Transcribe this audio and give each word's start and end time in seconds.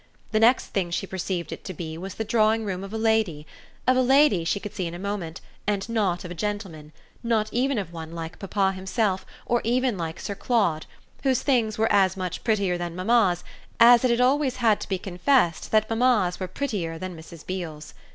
The 0.31 0.39
next 0.39 0.69
thing 0.69 0.89
she 0.89 1.05
perceived 1.05 1.51
it 1.51 1.63
to 1.65 1.75
be 1.75 1.95
was 1.95 2.15
the 2.15 2.23
drawing 2.23 2.65
room 2.65 2.83
of 2.83 2.91
a 2.91 2.97
lady 2.97 3.45
of 3.85 3.95
a 3.95 4.01
lady, 4.01 4.43
she 4.43 4.59
could 4.59 4.73
see 4.73 4.87
in 4.87 4.95
a 4.95 4.97
moment, 4.97 5.41
and 5.67 5.87
not 5.87 6.25
of 6.25 6.31
a 6.31 6.33
gentleman, 6.33 6.91
not 7.21 7.49
even 7.53 7.77
of 7.77 7.93
one 7.93 8.11
like 8.11 8.39
papa 8.39 8.71
himself 8.71 9.27
or 9.45 9.61
even 9.63 9.99
like 9.99 10.19
Sir 10.19 10.33
Claude 10.33 10.87
whose 11.21 11.43
things 11.43 11.77
were 11.77 11.91
as 11.91 12.17
much 12.17 12.43
prettier 12.43 12.79
than 12.79 12.95
mamma's 12.95 13.43
as 13.79 14.03
it 14.03 14.09
had 14.09 14.21
always 14.21 14.55
had 14.55 14.81
to 14.81 14.89
be 14.89 14.97
confessed 14.97 15.69
that 15.69 15.87
mamma's 15.87 16.39
were 16.39 16.47
prettier 16.47 16.97
than 16.97 17.15
Mrs. 17.15 17.45
Beale's. 17.45 17.93